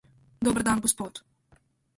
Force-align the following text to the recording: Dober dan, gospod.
Dober 0.47 0.63
dan, 0.69 0.79
gospod. 0.87 1.13